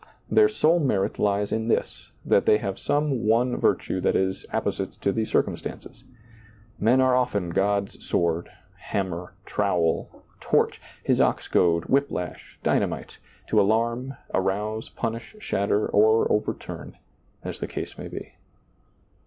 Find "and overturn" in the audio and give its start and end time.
15.85-16.97